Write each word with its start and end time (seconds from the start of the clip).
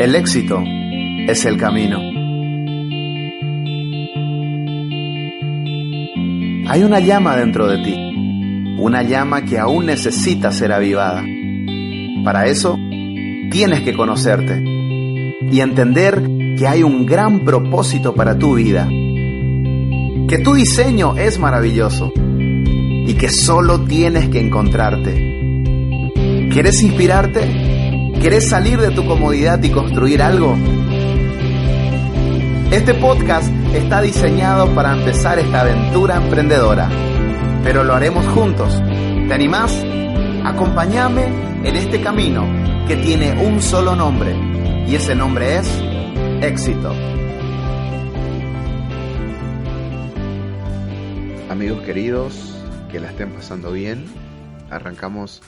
El 0.00 0.16
éxito 0.16 0.64
es 1.28 1.44
el 1.44 1.58
camino. 1.58 1.98
Hay 6.70 6.82
una 6.84 7.00
llama 7.00 7.36
dentro 7.36 7.66
de 7.68 7.76
ti, 7.84 8.76
una 8.78 9.02
llama 9.02 9.44
que 9.44 9.58
aún 9.58 9.84
necesita 9.84 10.52
ser 10.52 10.72
avivada. 10.72 11.22
Para 12.24 12.46
eso, 12.46 12.78
tienes 13.50 13.82
que 13.82 13.92
conocerte 13.92 14.64
y 15.52 15.60
entender 15.60 16.22
que 16.56 16.66
hay 16.66 16.82
un 16.82 17.04
gran 17.04 17.40
propósito 17.40 18.14
para 18.14 18.38
tu 18.38 18.54
vida, 18.54 18.88
que 18.88 20.38
tu 20.42 20.54
diseño 20.54 21.18
es 21.18 21.38
maravilloso 21.38 22.10
y 22.16 23.12
que 23.18 23.28
solo 23.28 23.82
tienes 23.82 24.30
que 24.30 24.40
encontrarte. 24.40 26.14
¿Quieres 26.50 26.82
inspirarte? 26.82 27.69
¿Quieres 28.20 28.50
salir 28.50 28.78
de 28.78 28.90
tu 28.90 29.06
comodidad 29.06 29.62
y 29.62 29.70
construir 29.70 30.20
algo? 30.20 30.54
Este 32.70 32.92
podcast 32.92 33.50
está 33.72 34.02
diseñado 34.02 34.74
para 34.74 34.92
empezar 34.92 35.38
esta 35.38 35.62
aventura 35.62 36.16
emprendedora, 36.16 36.90
pero 37.64 37.82
lo 37.82 37.94
haremos 37.94 38.26
juntos. 38.26 38.78
¿Te 39.26 39.32
animás? 39.32 39.74
Acompáñame 40.44 41.24
en 41.64 41.76
este 41.76 42.02
camino 42.02 42.44
que 42.86 42.96
tiene 42.96 43.42
un 43.42 43.62
solo 43.62 43.96
nombre 43.96 44.36
y 44.86 44.96
ese 44.96 45.14
nombre 45.14 45.56
es 45.56 45.82
éxito. 46.42 46.94
Amigos 51.48 51.80
queridos, 51.86 52.54
que 52.92 53.00
la 53.00 53.08
estén 53.08 53.30
pasando 53.30 53.72
bien. 53.72 54.04
Arrancamos 54.68 55.40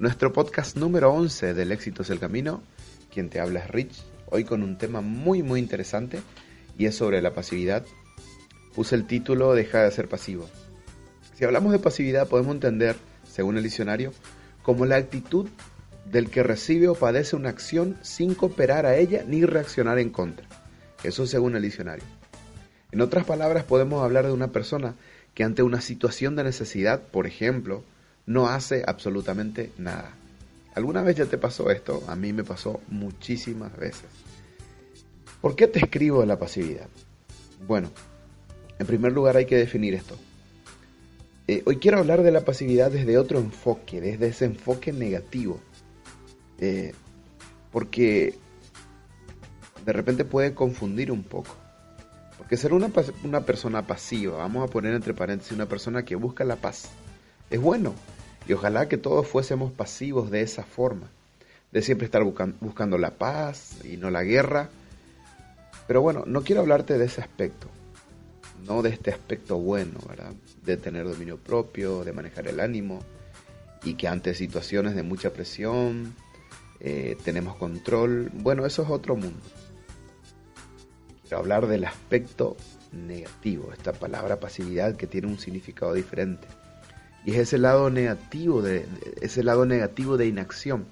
nuestro 0.00 0.32
podcast 0.32 0.78
número 0.78 1.12
11 1.12 1.52
del 1.52 1.72
éxito 1.72 2.00
es 2.00 2.08
el 2.08 2.18
camino. 2.18 2.62
Quien 3.12 3.28
te 3.28 3.38
habla 3.38 3.60
es 3.60 3.68
Rich, 3.68 4.02
hoy 4.30 4.44
con 4.44 4.62
un 4.62 4.78
tema 4.78 5.02
muy 5.02 5.42
muy 5.42 5.60
interesante 5.60 6.22
y 6.78 6.86
es 6.86 6.96
sobre 6.96 7.20
la 7.20 7.34
pasividad. 7.34 7.84
Puse 8.74 8.94
el 8.94 9.06
título 9.06 9.52
Deja 9.52 9.82
de 9.82 9.90
ser 9.90 10.08
pasivo. 10.08 10.48
Si 11.36 11.44
hablamos 11.44 11.72
de 11.72 11.80
pasividad 11.80 12.28
podemos 12.28 12.54
entender, 12.54 12.96
según 13.30 13.58
el 13.58 13.62
diccionario, 13.62 14.14
como 14.62 14.86
la 14.86 14.96
actitud 14.96 15.50
del 16.06 16.30
que 16.30 16.42
recibe 16.42 16.88
o 16.88 16.94
padece 16.94 17.36
una 17.36 17.50
acción 17.50 17.98
sin 18.00 18.34
cooperar 18.34 18.86
a 18.86 18.96
ella 18.96 19.22
ni 19.26 19.44
reaccionar 19.44 19.98
en 19.98 20.08
contra. 20.08 20.46
Eso 21.04 21.26
según 21.26 21.56
el 21.56 21.62
diccionario. 21.62 22.04
En 22.90 23.02
otras 23.02 23.26
palabras, 23.26 23.64
podemos 23.64 24.02
hablar 24.02 24.24
de 24.24 24.32
una 24.32 24.48
persona 24.48 24.94
que 25.34 25.44
ante 25.44 25.62
una 25.62 25.82
situación 25.82 26.36
de 26.36 26.44
necesidad, 26.44 27.02
por 27.02 27.26
ejemplo, 27.26 27.84
no 28.26 28.48
hace 28.48 28.82
absolutamente 28.86 29.72
nada. 29.78 30.10
¿Alguna 30.74 31.02
vez 31.02 31.16
ya 31.16 31.26
te 31.26 31.38
pasó 31.38 31.70
esto? 31.70 32.02
A 32.06 32.16
mí 32.16 32.32
me 32.32 32.44
pasó 32.44 32.80
muchísimas 32.88 33.76
veces. 33.76 34.06
¿Por 35.40 35.56
qué 35.56 35.66
te 35.66 35.80
escribo 35.80 36.24
la 36.24 36.38
pasividad? 36.38 36.88
Bueno, 37.66 37.90
en 38.78 38.86
primer 38.86 39.12
lugar 39.12 39.36
hay 39.36 39.46
que 39.46 39.56
definir 39.56 39.94
esto. 39.94 40.16
Eh, 41.48 41.62
hoy 41.66 41.76
quiero 41.76 41.98
hablar 41.98 42.22
de 42.22 42.30
la 42.30 42.44
pasividad 42.44 42.90
desde 42.90 43.18
otro 43.18 43.38
enfoque, 43.38 44.00
desde 44.00 44.28
ese 44.28 44.44
enfoque 44.44 44.92
negativo. 44.92 45.60
Eh, 46.58 46.92
porque 47.72 48.34
de 49.84 49.92
repente 49.92 50.24
puede 50.24 50.54
confundir 50.54 51.10
un 51.10 51.22
poco. 51.22 51.56
Porque 52.38 52.56
ser 52.56 52.72
una, 52.72 52.88
persona 53.40 53.86
pasiva, 53.86 54.38
vamos 54.38 54.68
a 54.68 54.72
poner 54.72 54.94
entre 54.94 55.14
paréntesis, 55.14 55.52
una 55.52 55.66
persona 55.66 56.04
que 56.04 56.16
busca 56.16 56.44
la 56.44 56.56
paz, 56.56 56.90
es 57.50 57.60
bueno. 57.60 57.94
Y 58.48 58.52
ojalá 58.52 58.88
que 58.88 58.96
todos 58.96 59.26
fuésemos 59.26 59.72
pasivos 59.72 60.30
de 60.30 60.42
esa 60.42 60.64
forma, 60.64 61.08
de 61.72 61.82
siempre 61.82 62.06
estar 62.06 62.22
buscando 62.24 62.98
la 62.98 63.10
paz 63.10 63.76
y 63.84 63.96
no 63.96 64.10
la 64.10 64.24
guerra. 64.24 64.70
Pero 65.86 66.02
bueno, 66.02 66.24
no 66.26 66.42
quiero 66.42 66.62
hablarte 66.62 66.98
de 66.98 67.04
ese 67.04 67.20
aspecto, 67.20 67.68
no 68.66 68.82
de 68.82 68.90
este 68.90 69.10
aspecto 69.10 69.58
bueno, 69.58 69.98
¿verdad? 70.08 70.32
De 70.64 70.76
tener 70.76 71.04
dominio 71.04 71.36
propio, 71.36 72.04
de 72.04 72.12
manejar 72.12 72.48
el 72.48 72.60
ánimo 72.60 73.00
y 73.84 73.94
que 73.94 74.08
ante 74.08 74.34
situaciones 74.34 74.94
de 74.94 75.02
mucha 75.02 75.32
presión, 75.32 76.14
eh, 76.80 77.16
tenemos 77.24 77.56
control. 77.56 78.30
Bueno, 78.32 78.66
eso 78.66 78.82
es 78.82 78.90
otro 78.90 79.16
mundo. 79.16 79.40
Quiero 81.22 81.38
hablar 81.38 81.66
del 81.66 81.84
aspecto 81.84 82.56
negativo, 82.92 83.72
esta 83.72 83.92
palabra 83.92 84.40
pasividad 84.40 84.96
que 84.96 85.06
tiene 85.06 85.28
un 85.28 85.38
significado 85.38 85.94
diferente. 85.94 86.48
Y 87.24 87.32
es 87.32 87.38
ese 87.38 87.58
lado 87.58 87.90
negativo 87.90 88.62
de, 88.62 88.86
ese 89.20 89.42
lado 89.42 89.66
negativo 89.66 90.16
de 90.16 90.26
inacción. 90.26 90.86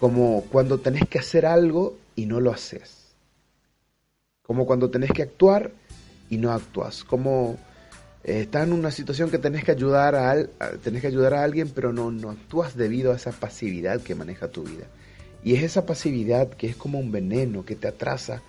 Como 0.00 0.44
cuando 0.50 0.78
tenés 0.78 1.08
que 1.08 1.18
hacer 1.18 1.44
algo 1.44 1.98
y 2.14 2.26
no 2.26 2.40
lo 2.40 2.50
haces. 2.50 3.14
Como 4.42 4.66
cuando 4.66 4.90
tenés 4.90 5.12
que 5.12 5.22
actuar 5.22 5.72
y 6.30 6.38
no 6.38 6.52
actúas. 6.52 7.04
Como 7.04 7.58
eh, 8.24 8.40
estás 8.42 8.66
en 8.66 8.72
una 8.72 8.90
situación 8.90 9.30
que 9.30 9.38
tenés 9.38 9.64
que 9.64 9.72
ayudar 9.72 10.14
a, 10.14 10.46
tenés 10.82 11.02
que 11.02 11.08
ayudar 11.08 11.34
a 11.34 11.42
alguien, 11.42 11.70
pero 11.74 11.92
no, 11.92 12.10
no 12.10 12.30
actúas 12.30 12.76
debido 12.76 13.12
a 13.12 13.16
esa 13.16 13.32
pasividad 13.32 14.00
que 14.00 14.14
maneja 14.14 14.48
tu 14.48 14.62
vida. 14.62 14.86
Y 15.44 15.54
es 15.54 15.62
esa 15.62 15.86
pasividad 15.86 16.48
que 16.50 16.68
es 16.68 16.76
como 16.76 16.98
un 16.98 17.12
veneno 17.12 17.64
que 17.64 17.76
te 17.76 17.88
atrasa, 17.88 18.42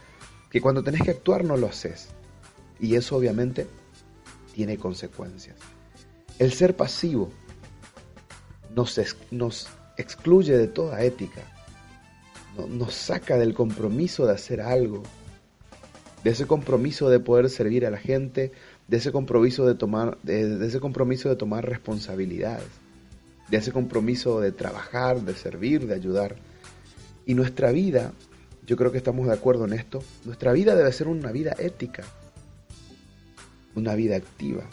que 0.49 0.61
cuando 0.61 0.83
tenés 0.83 1.01
que 1.01 1.11
actuar 1.11 1.43
no 1.43 1.57
lo 1.57 1.67
haces. 1.67 2.09
Y 2.79 2.95
eso 2.95 3.17
obviamente 3.17 3.67
tiene 4.53 4.77
consecuencias. 4.77 5.57
El 6.39 6.53
ser 6.53 6.73
pasivo 6.77 7.29
nos, 8.73 8.97
excluye 9.97 10.57
de 10.57 10.67
toda 10.67 11.03
ética, 11.03 11.41
nos 12.69 12.93
saca 12.93 13.37
del 13.37 13.53
compromiso 13.53 14.25
de 14.25 14.33
hacer 14.33 14.61
algo, 14.61 15.03
de 16.23 16.29
ese 16.29 16.47
compromiso 16.47 17.09
de 17.09 17.19
poder 17.19 17.49
servir 17.49 17.85
a 17.85 17.91
la 17.91 17.97
gente, 17.97 18.53
de 18.87 18.97
ese 18.97 19.11
compromiso 19.11 19.67
de 19.67 19.75
tomar, 19.75 20.17
de, 20.23 20.65
ese 20.65 20.79
compromiso 20.79 21.27
de 21.27 21.35
tomar 21.35 21.67
responsabilidades, 21.67 22.67
de 23.49 23.57
ese 23.57 23.73
compromiso 23.73 24.39
de 24.39 24.53
trabajar, 24.53 25.21
de 25.21 25.35
servir, 25.35 25.87
de 25.87 25.95
ayudar. 25.95 26.37
Y 27.25 27.33
nuestra 27.33 27.71
vida, 27.71 28.13
yo 28.65 28.77
creo 28.77 28.93
que 28.93 28.97
estamos 28.97 29.27
de 29.27 29.33
acuerdo 29.33 29.65
en 29.65 29.73
esto, 29.73 30.01
nuestra 30.23 30.53
vida 30.53 30.73
debe 30.75 30.93
ser 30.93 31.09
una 31.09 31.33
vida 31.33 31.53
ética, 31.59 32.05
una 33.75 33.93
vida 33.95 34.15
activa. 34.15 34.63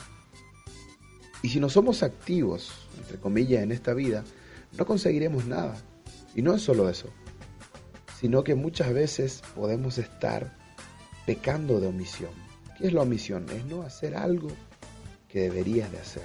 Y 1.46 1.48
si 1.48 1.60
no 1.60 1.68
somos 1.68 2.02
activos, 2.02 2.72
entre 2.98 3.18
comillas, 3.18 3.62
en 3.62 3.70
esta 3.70 3.94
vida, 3.94 4.24
no 4.76 4.84
conseguiremos 4.84 5.46
nada. 5.46 5.76
Y 6.34 6.42
no 6.42 6.52
es 6.52 6.62
solo 6.62 6.88
eso, 6.88 7.06
sino 8.18 8.42
que 8.42 8.56
muchas 8.56 8.92
veces 8.92 9.44
podemos 9.54 9.96
estar 9.98 10.56
pecando 11.24 11.78
de 11.78 11.86
omisión. 11.86 12.32
¿Qué 12.76 12.88
es 12.88 12.92
la 12.92 13.02
omisión? 13.02 13.46
Es 13.50 13.64
no 13.64 13.82
hacer 13.82 14.16
algo 14.16 14.48
que 15.28 15.42
deberías 15.42 15.92
de 15.92 15.98
hacer. 15.98 16.24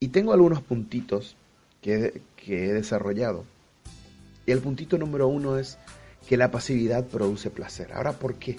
Y 0.00 0.08
tengo 0.08 0.32
algunos 0.32 0.60
puntitos 0.60 1.36
que, 1.80 2.20
he 2.44 2.72
desarrollado. 2.72 3.44
Y 4.44 4.50
el 4.50 4.58
puntito 4.58 4.98
número 4.98 5.28
uno 5.28 5.56
es 5.56 5.78
que 6.28 6.36
la 6.36 6.50
pasividad 6.50 7.06
produce 7.06 7.48
placer. 7.48 7.92
Ahora, 7.92 8.10
¿por 8.10 8.34
qué? 8.34 8.56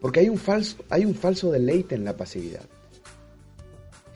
Porque 0.00 0.20
hay 0.20 0.28
un 0.28 0.38
falso, 0.38 0.76
hay 0.90 1.04
un 1.04 1.16
falso 1.16 1.50
deleite 1.50 1.96
en 1.96 2.04
la 2.04 2.16
pasividad. 2.16 2.68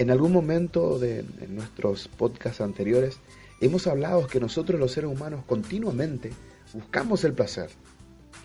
En 0.00 0.10
algún 0.10 0.32
momento 0.32 0.98
de 0.98 1.26
nuestros 1.50 2.08
podcasts 2.08 2.62
anteriores 2.62 3.18
hemos 3.60 3.86
hablado 3.86 4.26
que 4.26 4.40
nosotros 4.40 4.80
los 4.80 4.92
seres 4.92 5.10
humanos 5.10 5.44
continuamente 5.46 6.32
buscamos 6.72 7.22
el 7.24 7.34
placer, 7.34 7.68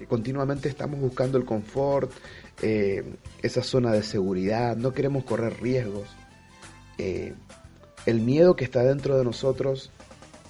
continuamente 0.09 0.67
estamos 0.67 0.99
buscando 0.99 1.38
el 1.38 1.45
confort, 1.45 2.11
eh, 2.61 3.05
esa 3.41 3.63
zona 3.63 3.93
de 3.93 4.03
seguridad, 4.03 4.75
no 4.75 4.91
queremos 4.91 5.23
correr 5.23 5.61
riesgos. 5.61 6.09
Eh, 6.97 7.34
el 8.05 8.19
miedo 8.19 8.57
que 8.57 8.66
está 8.66 8.84
dentro 8.84 9.17
de 9.17 9.23
nosotros 9.23 9.91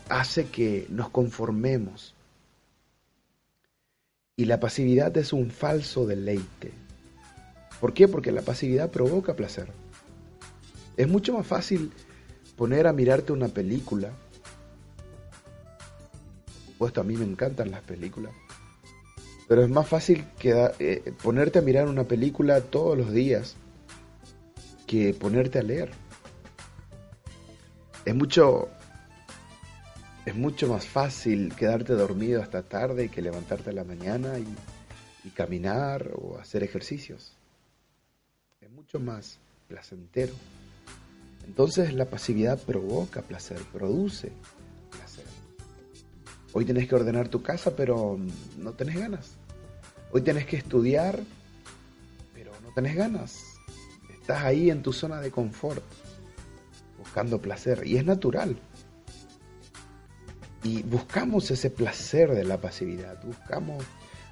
hace 0.09 0.45
que 0.47 0.87
nos 0.89 1.09
conformemos. 1.09 2.15
Y 4.35 4.45
la 4.45 4.59
pasividad 4.59 5.15
es 5.17 5.33
un 5.33 5.51
falso 5.51 6.07
deleite. 6.07 6.71
¿Por 7.79 7.93
qué? 7.93 8.07
Porque 8.07 8.31
la 8.31 8.41
pasividad 8.41 8.89
provoca 8.89 9.35
placer. 9.35 9.84
Es 10.97 11.07
mucho 11.07 11.33
más 11.33 11.45
fácil 11.45 11.91
poner 12.55 12.87
a 12.87 12.93
mirarte 12.93 13.33
una 13.33 13.47
película. 13.47 14.11
Puesto 16.77 17.01
a 17.01 17.03
mí 17.03 17.15
me 17.15 17.25
encantan 17.25 17.71
las 17.71 17.81
películas 17.81 18.31
pero 19.47 19.63
es 19.63 19.69
más 19.69 19.87
fácil 19.87 20.25
que, 20.39 20.71
eh, 20.79 21.13
ponerte 21.21 21.59
a 21.59 21.61
mirar 21.61 21.87
una 21.87 22.03
película 22.03 22.61
todos 22.61 22.97
los 22.97 23.11
días 23.11 23.55
que 24.87 25.13
ponerte 25.13 25.59
a 25.59 25.63
leer. 25.63 25.91
Es 28.05 28.15
mucho, 28.15 28.69
es 30.25 30.35
mucho 30.35 30.67
más 30.67 30.85
fácil 30.85 31.53
quedarte 31.55 31.93
dormido 31.93 32.41
hasta 32.41 32.63
tarde 32.63 33.09
que 33.09 33.21
levantarte 33.21 33.69
a 33.69 33.73
la 33.73 33.83
mañana 33.83 34.37
y, 34.39 34.47
y 35.27 35.29
caminar 35.31 36.11
o 36.15 36.37
hacer 36.39 36.63
ejercicios. 36.63 37.33
Es 38.61 38.71
mucho 38.71 38.99
más 38.99 39.37
placentero. 39.67 40.33
Entonces 41.45 41.93
la 41.93 42.05
pasividad 42.05 42.59
provoca 42.59 43.21
placer, 43.21 43.59
produce 43.71 44.31
placer. 44.91 45.25
Hoy 46.53 46.65
tenés 46.65 46.87
que 46.87 46.95
ordenar 46.95 47.27
tu 47.29 47.41
casa, 47.41 47.75
pero 47.75 48.19
no 48.57 48.73
tenés 48.73 48.99
ganas. 48.99 49.37
Hoy 50.11 50.21
tenés 50.21 50.45
que 50.45 50.57
estudiar, 50.57 51.19
pero 52.33 52.51
no 52.63 52.73
tenés 52.73 52.95
ganas. 52.95 53.43
Estás 54.11 54.43
ahí 54.43 54.69
en 54.69 54.81
tu 54.81 54.91
zona 54.91 55.21
de 55.21 55.31
confort, 55.31 55.83
buscando 56.97 57.39
placer. 57.39 57.85
Y 57.85 57.97
es 57.97 58.05
natural. 58.05 58.57
Y 60.63 60.81
buscamos 60.81 61.51
ese 61.51 61.69
placer 61.69 62.31
de 62.31 62.43
la 62.43 62.59
pasividad, 62.59 63.23
buscamos, 63.23 63.83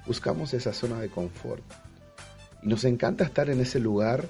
buscamos 0.04 0.52
esa 0.52 0.72
zona 0.72 1.00
de 1.00 1.08
confort. 1.08 1.62
Y 2.62 2.68
nos 2.68 2.84
encanta 2.84 3.22
estar 3.22 3.50
en 3.50 3.60
ese 3.60 3.78
lugar 3.78 4.26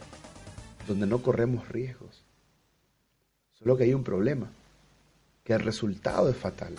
donde 0.86 1.06
no 1.06 1.22
corremos 1.22 1.68
riesgos. 1.68 2.24
Solo 3.58 3.76
que 3.76 3.84
hay 3.84 3.94
un 3.94 4.04
problema, 4.04 4.50
que 5.44 5.52
el 5.52 5.60
resultado 5.60 6.28
es 6.28 6.36
fatal. 6.36 6.74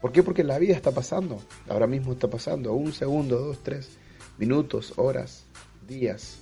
¿Por 0.00 0.12
qué? 0.12 0.22
Porque 0.22 0.44
la 0.44 0.58
vida 0.58 0.76
está 0.76 0.92
pasando, 0.92 1.42
ahora 1.68 1.86
mismo 1.86 2.12
está 2.12 2.28
pasando, 2.28 2.72
un 2.72 2.92
segundo, 2.92 3.38
dos, 3.38 3.58
tres 3.62 3.90
minutos, 4.38 4.94
horas, 4.96 5.44
días, 5.88 6.38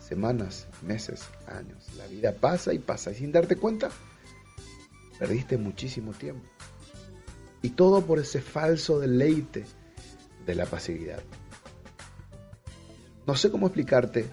semanas, 0.00 0.68
meses, 0.82 1.24
años. 1.48 1.88
La 1.96 2.06
vida 2.06 2.32
pasa 2.32 2.72
y 2.72 2.78
pasa 2.78 3.10
y 3.10 3.16
sin 3.16 3.32
darte 3.32 3.56
cuenta, 3.56 3.90
perdiste 5.18 5.58
muchísimo 5.58 6.12
tiempo. 6.12 6.46
Y 7.62 7.70
todo 7.70 8.04
por 8.04 8.18
ese 8.18 8.40
falso 8.40 9.00
deleite 9.00 9.64
de 10.46 10.54
la 10.54 10.66
pasividad. 10.66 11.22
No 13.26 13.34
sé 13.34 13.50
cómo 13.50 13.66
explicarte, 13.66 14.26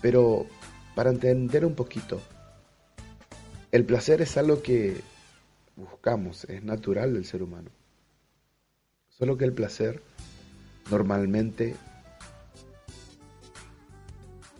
pero 0.00 0.46
para 0.94 1.10
entender 1.10 1.66
un 1.66 1.74
poquito, 1.74 2.20
el 3.72 3.84
placer 3.84 4.22
es 4.22 4.36
algo 4.36 4.62
que 4.62 5.00
buscamos, 5.74 6.44
es 6.44 6.62
natural 6.62 7.14
del 7.14 7.24
ser 7.24 7.42
humano. 7.42 7.70
Solo 9.08 9.36
que 9.36 9.44
el 9.44 9.52
placer 9.52 10.00
normalmente 10.90 11.74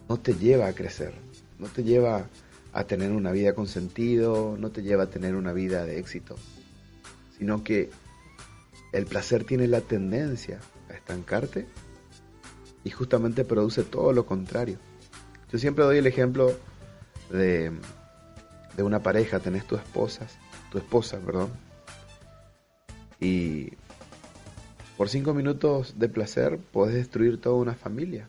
no 0.09 0.19
te 0.19 0.35
lleva 0.35 0.67
a 0.67 0.73
crecer, 0.75 1.15
no 1.59 1.69
te 1.69 1.85
lleva 1.85 2.27
a 2.73 2.85
tener 2.85 3.13
una 3.13 3.31
vida 3.31 3.55
con 3.55 3.69
sentido, 3.69 4.57
no 4.59 4.71
te 4.71 4.83
lleva 4.83 5.05
a 5.05 5.11
tener 5.11 5.37
una 5.37 5.53
vida 5.53 5.85
de 5.85 6.01
éxito 6.01 6.37
sino 7.43 7.65
que 7.65 7.91
el 8.93 9.05
placer 9.05 9.43
tiene 9.43 9.67
la 9.67 9.81
tendencia 9.81 10.61
a 10.89 10.93
estancarte 10.93 11.67
y 12.85 12.91
justamente 12.91 13.45
produce 13.45 13.83
todo 13.83 14.13
lo 14.13 14.27
contrario. 14.27 14.79
Yo 15.51 15.59
siempre 15.59 15.85
doy 15.85 15.99
el 15.99 16.07
ejemplo 16.07 16.57
de, 17.33 17.73
de 18.77 18.83
una 18.83 19.03
pareja, 19.03 19.41
tenés 19.41 19.67
tu 19.67 19.77
esposa, 19.77 20.27
tu 20.71 20.79
esposa, 20.79 21.19
perdón, 21.19 21.51
y 23.23 23.73
por 24.97 25.09
cinco 25.09 25.33
minutos 25.33 25.95
de 25.97 26.09
placer 26.09 26.59
puedes 26.73 26.95
destruir 26.95 27.41
toda 27.41 27.55
una 27.55 27.75
familia. 27.75 28.29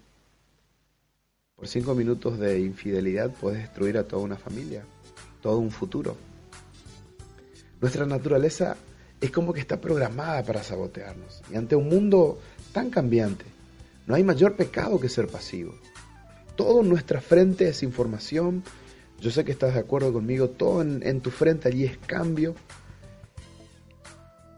Por 1.55 1.67
cinco 1.67 1.95
minutos 1.95 2.37
de 2.37 2.59
infidelidad 2.59 3.31
puedes 3.31 3.59
destruir 3.59 3.97
a 3.97 4.03
toda 4.03 4.21
una 4.21 4.37
familia, 4.37 4.83
todo 5.41 5.57
un 5.57 5.71
futuro. 5.71 6.15
Nuestra 7.81 8.05
naturaleza 8.05 8.77
es 9.19 9.31
como 9.31 9.51
que 9.51 9.61
está 9.61 9.81
programada 9.81 10.43
para 10.43 10.61
sabotearnos. 10.61 11.41
Y 11.51 11.55
ante 11.55 11.75
un 11.75 11.89
mundo 11.89 12.39
tan 12.71 12.89
cambiante, 12.89 13.45
no 14.05 14.13
hay 14.13 14.23
mayor 14.23 14.55
pecado 14.55 14.99
que 14.99 15.09
ser 15.09 15.27
pasivo. 15.27 15.73
Todo 16.55 16.81
en 16.81 16.89
nuestra 16.89 17.19
frente 17.19 17.67
es 17.67 17.81
información. 17.81 18.63
Yo 19.19 19.31
sé 19.31 19.45
que 19.45 19.51
estás 19.51 19.73
de 19.73 19.79
acuerdo 19.79 20.11
conmigo. 20.11 20.49
Todo 20.49 20.81
en, 20.81 21.21
tu 21.21 21.31
frente 21.31 21.69
allí 21.69 21.85
es 21.85 21.97
cambio. 21.97 22.55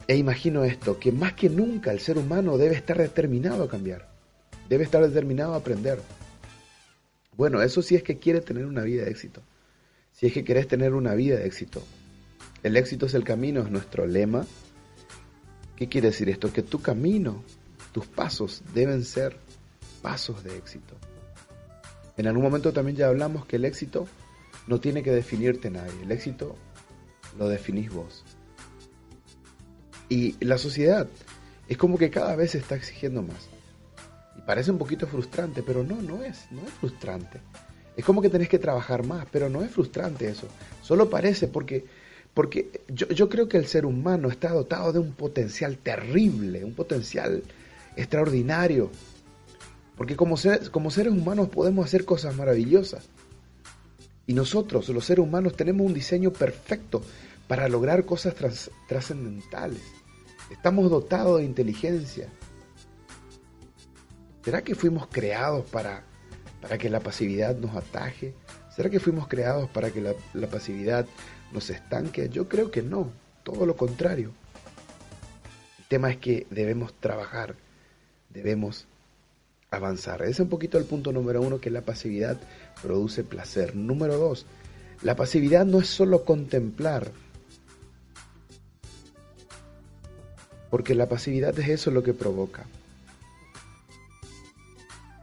E 0.07 0.15
imagino 0.15 0.63
esto, 0.63 0.99
que 0.99 1.11
más 1.11 1.33
que 1.33 1.49
nunca 1.49 1.91
el 1.91 1.99
ser 1.99 2.17
humano 2.17 2.57
debe 2.57 2.75
estar 2.75 2.97
determinado 2.97 3.63
a 3.63 3.69
cambiar. 3.69 4.09
Debe 4.69 4.83
estar 4.83 5.01
determinado 5.07 5.53
a 5.53 5.57
aprender. 5.57 5.99
Bueno, 7.37 7.61
eso 7.61 7.81
sí 7.81 7.95
es 7.95 8.03
que 8.03 8.17
quiere 8.17 8.41
tener 8.41 8.65
una 8.65 8.83
vida 8.83 9.03
de 9.03 9.11
éxito. 9.11 9.41
Si 10.13 10.27
es 10.27 10.33
que 10.33 10.43
querés 10.43 10.67
tener 10.67 10.93
una 10.93 11.13
vida 11.13 11.37
de 11.37 11.45
éxito, 11.45 11.83
el 12.63 12.77
éxito 12.77 13.05
es 13.05 13.13
el 13.13 13.23
camino, 13.23 13.61
es 13.61 13.69
nuestro 13.69 14.07
lema. 14.07 14.45
¿Qué 15.75 15.89
quiere 15.89 16.07
decir 16.07 16.29
esto? 16.29 16.53
Que 16.53 16.61
tu 16.61 16.81
camino, 16.81 17.43
tus 17.91 18.07
pasos 18.07 18.63
deben 18.73 19.03
ser 19.03 19.37
pasos 20.01 20.43
de 20.43 20.57
éxito. 20.57 20.95
En 22.17 22.27
algún 22.27 22.43
momento 22.43 22.71
también 22.71 22.95
ya 22.95 23.07
hablamos 23.07 23.45
que 23.45 23.57
el 23.57 23.65
éxito 23.65 24.07
no 24.67 24.79
tiene 24.79 25.03
que 25.03 25.11
definirte 25.11 25.69
nadie, 25.69 26.03
el 26.03 26.11
éxito 26.11 26.55
lo 27.37 27.47
definís 27.47 27.91
vos. 27.91 28.23
Y 30.09 30.35
la 30.43 30.57
sociedad 30.57 31.07
es 31.67 31.77
como 31.77 31.97
que 31.97 32.09
cada 32.09 32.35
vez 32.35 32.51
se 32.51 32.59
está 32.59 32.75
exigiendo 32.75 33.21
más. 33.21 33.49
Y 34.37 34.41
parece 34.41 34.71
un 34.71 34.77
poquito 34.77 35.07
frustrante, 35.07 35.63
pero 35.63 35.83
no, 35.83 36.01
no 36.01 36.23
es, 36.23 36.45
no 36.51 36.61
es 36.61 36.73
frustrante. 36.73 37.39
Es 37.97 38.05
como 38.05 38.21
que 38.21 38.29
tenés 38.29 38.49
que 38.49 38.59
trabajar 38.59 39.05
más, 39.05 39.25
pero 39.31 39.49
no 39.49 39.63
es 39.63 39.71
frustrante 39.71 40.27
eso. 40.27 40.47
Solo 40.81 41.09
parece 41.09 41.47
porque 41.47 41.85
porque 42.35 42.81
yo, 42.89 43.29
creo 43.29 43.47
que 43.47 43.55
el 43.55 43.65
ser 43.65 43.85
humano 43.85 44.27
está 44.27 44.51
dotado 44.51 44.91
de 44.91 44.99
un 44.99 45.13
potencial 45.13 45.77
terrible, 45.77 46.65
un 46.65 46.73
potencial 46.73 47.41
extraordinario. 47.95 48.91
Porque 49.95 50.17
como, 50.17 50.35
como 50.69 50.91
seres 50.91 51.13
humanos 51.13 51.47
podemos 51.47 51.85
hacer 51.85 52.03
cosas 52.03 52.35
maravillosas. 52.35 53.07
Y 54.27 54.33
nosotros, 54.33 54.89
los 54.89 55.05
seres 55.05 55.23
humanos, 55.23 55.55
tenemos 55.55 55.85
un 55.85 55.93
diseño 55.93 56.31
perfecto 56.31 57.01
para 57.47 57.67
lograr 57.69 58.05
cosas 58.05 58.35
trascendentales. 58.87 59.81
Estamos 60.49 60.89
dotados 60.89 61.39
de 61.39 61.45
inteligencia. 61.45 62.29
¿Será 64.43 64.63
que 64.63 64.75
fuimos 64.75 65.07
creados 65.07 65.65
para, 65.69 66.03
para 66.61 66.77
que 66.77 66.89
la 66.89 66.99
pasividad 66.99 67.55
nos 67.57 67.75
ataje? 67.75 68.33
¿Será 68.75 68.89
que 68.89 68.99
fuimos 68.99 69.27
creados 69.27 69.69
para 69.69 69.91
que 69.91 70.01
la, 70.01 70.13
la 70.33 70.47
pasividad 70.47 71.05
nos 71.51 71.69
estanque? 71.69 72.29
Yo 72.29 72.47
creo 72.49 72.71
que 72.71 72.81
no, 72.81 73.11
todo 73.43 73.65
lo 73.65 73.75
contrario. 73.75 74.31
El 75.79 75.85
tema 75.85 76.09
es 76.11 76.17
que 76.17 76.47
debemos 76.49 76.93
trabajar, 76.99 77.55
debemos 78.29 78.87
avanzar. 79.71 80.21
Ese 80.23 80.31
es 80.31 80.39
un 80.39 80.49
poquito 80.49 80.77
el 80.77 80.85
punto 80.85 81.11
número 81.11 81.41
uno, 81.41 81.59
que 81.59 81.69
la 81.69 81.81
pasividad 81.81 82.37
produce 82.81 83.23
placer. 83.23 83.75
Número 83.75 84.17
dos, 84.17 84.45
la 85.01 85.15
pasividad 85.15 85.65
no 85.65 85.79
es 85.79 85.87
solo 85.87 86.25
contemplar, 86.25 87.11
porque 90.69 90.95
la 90.95 91.07
pasividad 91.07 91.57
es 91.59 91.69
eso 91.69 91.91
lo 91.91 92.03
que 92.03 92.13
provoca. 92.13 92.65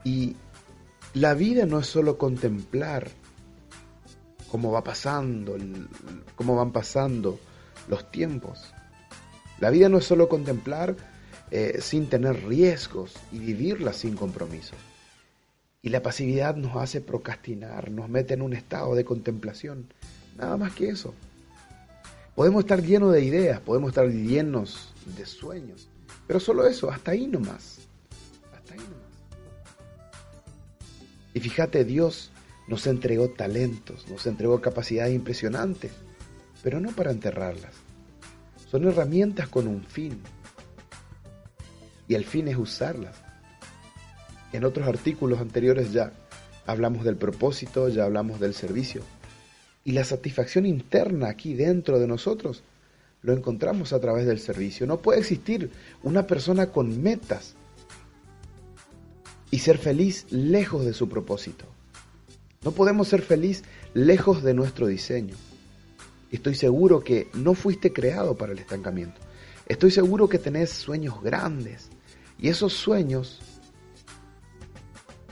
Y 0.05 0.37
la 1.15 1.35
vida 1.35 1.67
no 1.67 1.79
es 1.79 1.87
solo 1.87 2.19
contemplar, 2.19 3.11
cómo 4.51 4.73
va 4.73 4.85
pasando, 4.85 5.57
cómo 6.37 6.57
van 6.57 6.73
pasando 6.73 7.39
los 7.89 8.11
tiempos. 8.11 8.73
La 9.61 9.71
vida 9.71 9.89
no 9.89 9.99
es 9.99 10.05
solo 10.05 10.29
contemplar 10.29 10.97
eh, 11.51 11.79
sin 11.81 12.09
tener 12.09 12.45
riesgos 12.47 13.15
y 13.31 13.39
vivirla 13.39 13.93
sin 13.93 14.17
compromiso. 14.17 14.75
Y 15.83 15.89
la 15.89 16.01
pasividad 16.01 16.55
nos 16.55 16.77
hace 16.77 17.01
procrastinar, 17.01 17.91
nos 17.91 18.09
mete 18.09 18.35
en 18.35 18.43
un 18.43 18.53
estado 18.53 18.95
de 18.95 19.05
contemplación. 19.05 19.93
Nada 20.39 20.57
más 20.57 20.73
que 20.75 20.89
eso. 20.89 21.13
Podemos 22.37 22.61
estar 22.61 22.81
llenos 22.81 23.13
de 23.13 23.23
ideas, 23.23 23.61
podemos 23.61 23.89
estar 23.91 24.09
llenos 24.09 24.95
de 25.17 25.27
sueños, 25.27 25.89
pero 26.27 26.39
solo 26.39 26.67
eso, 26.67 26.89
hasta 26.89 27.11
ahí 27.11 27.27
nomás. 27.27 27.81
Hasta 28.55 28.75
ahí. 28.75 28.81
Y 31.35 31.41
fíjate, 31.41 31.85
Dios 31.85 32.31
nos 32.69 32.87
entregó 32.87 33.31
talentos, 33.31 34.09
nos 34.09 34.25
entregó 34.27 34.61
capacidades 34.61 35.15
impresionantes, 35.15 35.91
pero 36.63 36.79
no 36.79 36.93
para 36.93 37.11
enterrarlas. 37.11 37.75
Son 38.71 38.87
herramientas 38.87 39.49
con 39.49 39.67
un 39.67 39.85
fin. 39.85 40.23
Y 42.07 42.15
el 42.15 42.25
fin 42.25 42.49
es 42.49 42.57
usarlas. 42.57 43.17
En 44.53 44.65
otros 44.65 44.87
artículos 44.87 45.41
anteriores 45.41 45.93
ya 45.93 46.13
hablamos 46.67 47.05
del 47.05 47.17
propósito, 47.17 47.89
ya 47.89 48.05
hablamos 48.05 48.39
del 48.41 48.55
servicio. 48.55 49.03
Y 49.85 49.93
la 49.93 50.05
satisfacción 50.05 50.67
interna 50.67 51.29
aquí 51.29 51.55
dentro 51.55 51.99
de 51.99 52.07
nosotros 52.07 52.63
lo 53.23 53.33
encontramos 53.33 53.93
a 53.93 54.01
través 54.01 54.27
del 54.27 54.39
servicio. 54.39 54.87
No 54.87 54.99
puede 54.99 55.21
existir 55.21 55.71
una 56.03 56.27
persona 56.27 56.67
con 56.67 57.03
metas 57.03 57.55
y 59.51 59.59
ser 59.59 59.79
feliz 59.79 60.27
lejos 60.31 60.85
de 60.85 60.93
su 60.93 61.09
propósito. 61.09 61.65
No 62.63 62.73
podemos 62.73 63.09
ser 63.09 63.23
feliz 63.23 63.65
lejos 63.95 64.43
de 64.43 64.55
nuestro 64.55 64.87
diseño. 64.87 65.35
Estoy 66.31 66.55
seguro 66.55 67.01
que 67.01 67.29
no 67.35 67.55
fuiste 67.55 67.93
creado 67.93 68.37
para 68.37 68.53
el 68.53 68.59
estancamiento. 68.59 69.21
Estoy 69.67 69.91
seguro 69.91 70.29
que 70.29 70.39
tenés 70.39 70.71
sueños 70.71 71.23
grandes. 71.23 71.89
Y 72.39 72.49
esos 72.49 72.73
sueños 72.73 73.41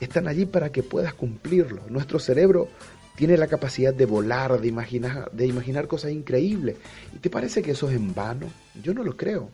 están 0.05 0.29
allí 0.29 0.47
para 0.47 0.71
que 0.73 0.83
puedas 0.83 1.15
cumplirlos. 1.15 1.91
Nuestro 1.91 2.19
cerebro 2.19 2.69
tiene 3.17 3.37
la 3.37 3.49
capacidad 3.49 3.93
de 3.93 4.07
volar, 4.07 4.61
de 4.61 4.69
imaginar, 4.69 5.31
de 5.33 5.47
imaginar 5.47 5.87
cosas 5.87 6.13
increíbles. 6.13 6.77
¿Y 7.15 7.19
te 7.19 7.31
parece 7.31 7.63
que 7.63 7.73
eso 7.73 7.89
es 7.91 7.97
en 7.97 8.15
vano? 8.15 8.47
Yo 8.83 8.95
no 8.95 9.05
lo 9.05 9.17
creo. 9.17 9.51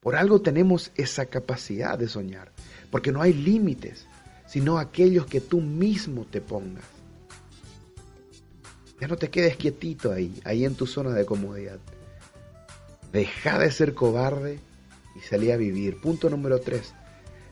Por 0.00 0.14
algo 0.14 0.40
tenemos 0.40 0.92
esa 0.94 1.26
capacidad 1.26 1.98
de 1.98 2.06
soñar, 2.06 2.52
porque 2.92 3.10
no 3.10 3.22
hay 3.22 3.32
límites, 3.32 4.06
sino 4.46 4.78
aquellos 4.78 5.26
que 5.26 5.40
tú 5.40 5.60
mismo 5.60 6.24
te 6.30 6.40
pongas. 6.40 6.84
Ya 9.00 9.08
no 9.08 9.16
te 9.16 9.28
quedes 9.28 9.56
quietito 9.56 10.12
ahí, 10.12 10.40
ahí 10.44 10.64
en 10.64 10.76
tu 10.76 10.86
zona 10.86 11.10
de 11.10 11.26
comodidad. 11.26 11.78
Deja 13.12 13.58
de 13.58 13.70
ser 13.70 13.94
cobarde 13.94 14.60
y 15.16 15.20
salí 15.20 15.50
a 15.50 15.56
vivir. 15.56 16.00
Punto 16.00 16.30
número 16.30 16.60
tres. 16.60 16.94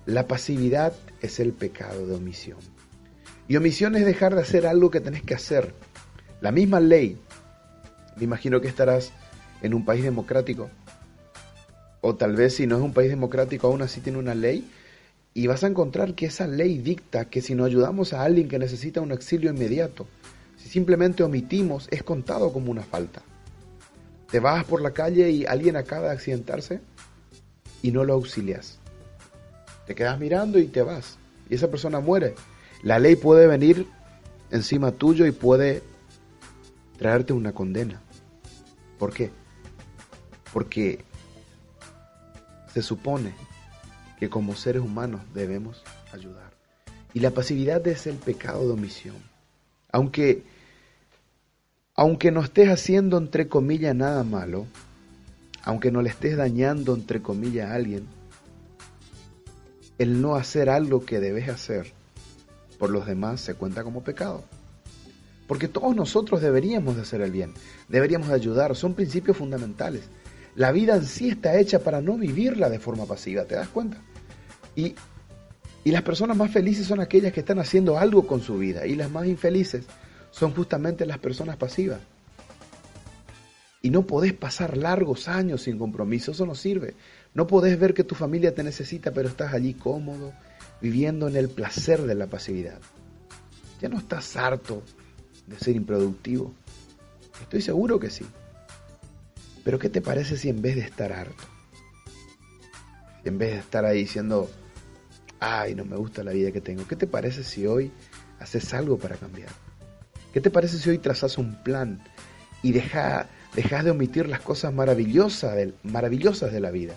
La 0.06 0.26
pasividad 0.26 0.92
es 1.22 1.40
el 1.40 1.52
pecado 1.52 2.06
de 2.06 2.14
omisión. 2.14 2.58
Y 3.48 3.56
omisión 3.56 3.96
es 3.96 4.04
dejar 4.04 4.34
de 4.34 4.42
hacer 4.42 4.66
algo 4.66 4.90
que 4.90 5.00
tenés 5.00 5.22
que 5.22 5.34
hacer. 5.34 5.74
La 6.42 6.52
misma 6.52 6.78
ley, 6.78 7.18
me 8.16 8.24
imagino 8.24 8.60
que 8.60 8.68
estarás 8.68 9.12
en 9.62 9.72
un 9.72 9.86
país 9.86 10.04
democrático, 10.04 10.68
o 12.02 12.16
tal 12.16 12.36
vez 12.36 12.56
si 12.56 12.66
no 12.66 12.76
es 12.76 12.82
un 12.82 12.92
país 12.92 13.08
democrático, 13.08 13.66
aún 13.66 13.80
así 13.80 14.02
tiene 14.02 14.18
una 14.18 14.34
ley, 14.34 14.70
y 15.32 15.46
vas 15.46 15.64
a 15.64 15.68
encontrar 15.68 16.14
que 16.14 16.26
esa 16.26 16.46
ley 16.46 16.76
dicta 16.76 17.24
que 17.30 17.40
si 17.40 17.54
no 17.54 17.64
ayudamos 17.64 18.12
a 18.12 18.24
alguien 18.24 18.46
que 18.46 18.58
necesita 18.58 19.00
un 19.00 19.10
auxilio 19.10 19.50
inmediato, 19.50 20.06
si 20.58 20.68
simplemente 20.68 21.22
omitimos, 21.22 21.88
es 21.90 22.02
contado 22.02 22.52
como 22.52 22.70
una 22.70 22.82
falta. 22.82 23.22
Te 24.30 24.38
vas 24.38 24.64
por 24.64 24.82
la 24.82 24.92
calle 24.92 25.30
y 25.30 25.46
alguien 25.46 25.76
acaba 25.76 26.08
de 26.08 26.12
accidentarse 26.12 26.80
y 27.80 27.90
no 27.90 28.04
lo 28.04 28.12
auxilias. 28.12 28.78
Te 29.86 29.94
quedas 29.94 30.18
mirando 30.18 30.58
y 30.58 30.66
te 30.66 30.82
vas. 30.82 31.18
Y 31.48 31.54
esa 31.54 31.70
persona 31.70 32.00
muere. 32.00 32.34
La 32.82 32.98
ley 32.98 33.16
puede 33.16 33.46
venir 33.46 33.86
encima 34.50 34.92
tuyo 34.92 35.26
y 35.26 35.32
puede 35.32 35.82
traerte 36.98 37.32
una 37.32 37.52
condena. 37.52 38.00
¿Por 38.98 39.12
qué? 39.12 39.30
Porque 40.52 41.04
se 42.72 42.82
supone 42.82 43.32
que 44.18 44.28
como 44.28 44.54
seres 44.54 44.82
humanos 44.82 45.20
debemos 45.34 45.82
ayudar. 46.12 46.52
Y 47.12 47.20
la 47.20 47.30
pasividad 47.30 47.86
es 47.86 48.06
el 48.06 48.16
pecado 48.16 48.66
de 48.66 48.72
omisión. 48.72 49.16
Aunque, 49.92 50.42
aunque 51.94 52.30
no 52.30 52.42
estés 52.42 52.68
haciendo 52.68 53.18
entre 53.18 53.48
comillas 53.48 53.94
nada 53.94 54.24
malo, 54.24 54.66
aunque 55.62 55.90
no 55.90 56.02
le 56.02 56.10
estés 56.10 56.36
dañando 56.36 56.94
entre 56.94 57.22
comillas 57.22 57.70
a 57.70 57.74
alguien, 57.74 58.06
el 59.98 60.20
no 60.20 60.36
hacer 60.36 60.68
algo 60.68 61.04
que 61.04 61.20
debes 61.20 61.48
hacer 61.48 61.92
por 62.78 62.90
los 62.90 63.06
demás 63.06 63.40
se 63.40 63.54
cuenta 63.54 63.84
como 63.84 64.02
pecado. 64.02 64.44
Porque 65.46 65.68
todos 65.68 65.94
nosotros 65.94 66.40
deberíamos 66.40 66.96
de 66.96 67.02
hacer 67.02 67.20
el 67.20 67.30
bien, 67.30 67.52
deberíamos 67.88 68.28
de 68.28 68.34
ayudar, 68.34 68.74
son 68.74 68.94
principios 68.94 69.36
fundamentales. 69.36 70.02
La 70.54 70.72
vida 70.72 70.96
en 70.96 71.04
sí 71.04 71.30
está 71.30 71.58
hecha 71.58 71.80
para 71.80 72.00
no 72.00 72.16
vivirla 72.16 72.70
de 72.70 72.78
forma 72.78 73.06
pasiva, 73.06 73.44
¿te 73.44 73.54
das 73.54 73.68
cuenta? 73.68 73.98
Y, 74.76 74.94
y 75.84 75.90
las 75.90 76.02
personas 76.02 76.36
más 76.36 76.50
felices 76.50 76.86
son 76.86 77.00
aquellas 77.00 77.32
que 77.32 77.40
están 77.40 77.58
haciendo 77.58 77.98
algo 77.98 78.26
con 78.26 78.40
su 78.40 78.58
vida 78.58 78.86
y 78.86 78.94
las 78.94 79.10
más 79.10 79.26
infelices 79.26 79.84
son 80.30 80.52
justamente 80.54 81.06
las 81.06 81.18
personas 81.18 81.56
pasivas. 81.56 82.00
Y 83.82 83.90
no 83.90 84.06
podés 84.06 84.32
pasar 84.32 84.78
largos 84.78 85.28
años 85.28 85.62
sin 85.62 85.78
compromiso, 85.78 86.32
eso 86.32 86.46
no 86.46 86.54
sirve. 86.54 86.94
No 87.34 87.48
podés 87.48 87.78
ver 87.78 87.94
que 87.94 88.04
tu 88.04 88.14
familia 88.14 88.54
te 88.54 88.62
necesita, 88.62 89.10
pero 89.10 89.28
estás 89.28 89.52
allí 89.52 89.74
cómodo, 89.74 90.32
viviendo 90.80 91.26
en 91.26 91.36
el 91.36 91.48
placer 91.48 92.02
de 92.02 92.14
la 92.14 92.28
pasividad. 92.28 92.78
Ya 93.80 93.88
no 93.88 93.98
estás 93.98 94.36
harto 94.36 94.82
de 95.48 95.58
ser 95.58 95.74
improductivo. 95.74 96.54
Estoy 97.42 97.60
seguro 97.60 97.98
que 97.98 98.10
sí. 98.10 98.24
Pero 99.64 99.80
¿qué 99.80 99.88
te 99.88 100.00
parece 100.00 100.36
si 100.36 100.48
en 100.48 100.62
vez 100.62 100.76
de 100.76 100.82
estar 100.82 101.12
harto, 101.12 101.42
en 103.24 103.36
vez 103.36 103.52
de 103.52 103.58
estar 103.58 103.84
ahí 103.84 103.98
diciendo, 103.98 104.48
ay, 105.40 105.74
no 105.74 105.84
me 105.84 105.96
gusta 105.96 106.22
la 106.22 106.32
vida 106.32 106.52
que 106.52 106.60
tengo, 106.60 106.86
¿qué 106.86 106.94
te 106.96 107.06
parece 107.08 107.42
si 107.42 107.66
hoy 107.66 107.90
haces 108.38 108.72
algo 108.74 108.96
para 108.96 109.16
cambiar? 109.16 109.50
¿Qué 110.32 110.40
te 110.40 110.50
parece 110.50 110.78
si 110.78 110.90
hoy 110.90 110.98
trazas 110.98 111.38
un 111.38 111.60
plan 111.64 112.04
y 112.62 112.72
dejas 112.72 113.26
de 113.56 113.90
omitir 113.90 114.28
las 114.28 114.40
cosas 114.40 114.72
maravillosas 114.72 115.56
de, 115.56 115.74
maravillosas 115.82 116.52
de 116.52 116.60
la 116.60 116.70
vida? 116.70 116.94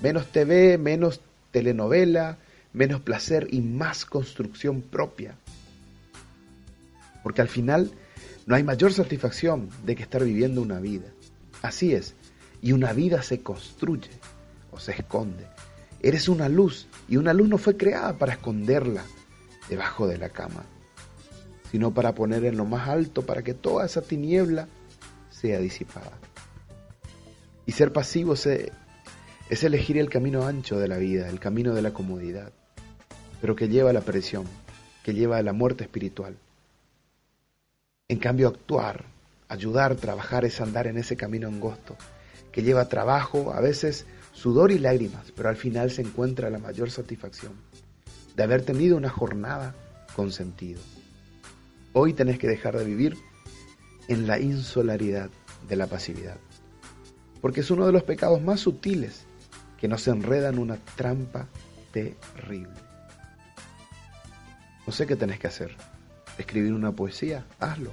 Menos 0.00 0.26
TV, 0.28 0.78
menos 0.78 1.20
telenovela, 1.50 2.38
menos 2.72 3.00
placer 3.00 3.48
y 3.50 3.60
más 3.60 4.04
construcción 4.04 4.80
propia. 4.80 5.36
Porque 7.22 7.42
al 7.42 7.48
final 7.48 7.90
no 8.46 8.56
hay 8.56 8.64
mayor 8.64 8.92
satisfacción 8.92 9.68
de 9.84 9.94
que 9.94 10.02
estar 10.02 10.24
viviendo 10.24 10.62
una 10.62 10.80
vida. 10.80 11.06
Así 11.62 11.94
es. 11.94 12.14
Y 12.60 12.72
una 12.72 12.92
vida 12.92 13.22
se 13.22 13.42
construye 13.42 14.10
o 14.70 14.80
se 14.80 14.92
esconde. 14.92 15.46
Eres 16.00 16.28
una 16.28 16.48
luz 16.48 16.88
y 17.08 17.16
una 17.16 17.32
luz 17.32 17.48
no 17.48 17.58
fue 17.58 17.76
creada 17.76 18.14
para 18.18 18.32
esconderla 18.32 19.04
debajo 19.68 20.08
de 20.08 20.18
la 20.18 20.30
cama, 20.30 20.64
sino 21.70 21.94
para 21.94 22.14
poner 22.14 22.44
en 22.44 22.56
lo 22.56 22.64
más 22.64 22.88
alto 22.88 23.22
para 23.22 23.42
que 23.42 23.54
toda 23.54 23.86
esa 23.86 24.02
tiniebla 24.02 24.66
sea 25.30 25.60
disipada. 25.60 26.18
Y 27.66 27.72
ser 27.72 27.92
pasivo 27.92 28.34
es 29.52 29.64
elegir 29.64 29.98
el 29.98 30.08
camino 30.08 30.46
ancho 30.46 30.78
de 30.78 30.88
la 30.88 30.96
vida, 30.96 31.28
el 31.28 31.38
camino 31.38 31.74
de 31.74 31.82
la 31.82 31.92
comodidad, 31.92 32.52
pero 33.42 33.54
que 33.54 33.68
lleva 33.68 33.90
a 33.90 33.92
la 33.92 34.00
presión, 34.00 34.46
que 35.04 35.12
lleva 35.12 35.36
a 35.36 35.42
la 35.42 35.52
muerte 35.52 35.84
espiritual. 35.84 36.38
En 38.08 38.18
cambio, 38.18 38.48
actuar 38.48 39.04
Ayudar, 39.50 39.96
trabajar 39.96 40.46
es 40.46 40.62
andar 40.62 40.86
en 40.86 40.96
ese 40.96 41.18
camino 41.18 41.48
angosto, 41.48 41.98
que 42.50 42.62
lleva 42.62 42.88
trabajo, 42.88 43.52
a 43.52 43.60
veces 43.60 44.06
sudor 44.32 44.72
y 44.72 44.78
lágrimas, 44.78 45.30
pero 45.36 45.50
al 45.50 45.56
final 45.56 45.90
se 45.90 46.00
encuentra 46.00 46.48
la 46.48 46.58
mayor 46.58 46.90
satisfacción 46.90 47.52
de 48.34 48.42
haber 48.42 48.62
tenido 48.62 48.96
una 48.96 49.10
jornada 49.10 49.74
con 50.16 50.32
sentido. 50.32 50.80
Hoy 51.92 52.14
tenés 52.14 52.38
que 52.38 52.48
dejar 52.48 52.78
de 52.78 52.86
vivir 52.86 53.18
en 54.08 54.26
la 54.26 54.40
insolaridad 54.40 55.28
de 55.68 55.76
la 55.76 55.86
pasividad, 55.86 56.38
porque 57.42 57.60
es 57.60 57.70
uno 57.70 57.84
de 57.84 57.92
los 57.92 58.04
pecados 58.04 58.40
más 58.40 58.60
sutiles 58.60 59.26
que 59.82 59.88
nos 59.88 60.06
enreda 60.06 60.48
en 60.48 60.60
una 60.60 60.76
trampa 60.76 61.48
terrible. 61.90 62.70
No 64.86 64.92
sé 64.92 65.08
qué 65.08 65.16
tenés 65.16 65.40
que 65.40 65.48
hacer. 65.48 65.74
Escribir 66.38 66.72
una 66.72 66.92
poesía, 66.92 67.44
hazlo. 67.58 67.90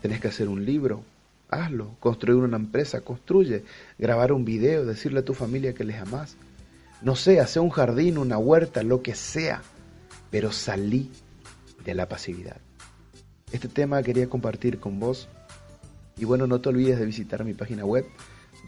Tenés 0.00 0.18
que 0.22 0.28
hacer 0.28 0.48
un 0.48 0.64
libro, 0.64 1.04
hazlo. 1.50 1.94
Construir 2.00 2.42
una 2.42 2.56
empresa, 2.56 3.02
construye. 3.02 3.64
Grabar 3.98 4.32
un 4.32 4.46
video, 4.46 4.86
decirle 4.86 5.20
a 5.20 5.24
tu 5.26 5.34
familia 5.34 5.74
que 5.74 5.84
les 5.84 6.00
amás. 6.00 6.36
No 7.02 7.16
sé, 7.16 7.38
hacer 7.38 7.60
un 7.60 7.68
jardín, 7.68 8.16
una 8.16 8.38
huerta, 8.38 8.82
lo 8.82 9.02
que 9.02 9.14
sea. 9.14 9.60
Pero 10.30 10.52
salí 10.52 11.10
de 11.84 11.94
la 11.94 12.08
pasividad. 12.08 12.56
Este 13.52 13.68
tema 13.68 14.02
quería 14.02 14.26
compartir 14.30 14.80
con 14.80 14.98
vos. 14.98 15.28
Y 16.16 16.24
bueno, 16.24 16.46
no 16.46 16.62
te 16.62 16.70
olvides 16.70 16.98
de 16.98 17.04
visitar 17.04 17.44
mi 17.44 17.52
página 17.52 17.84
web 17.84 18.06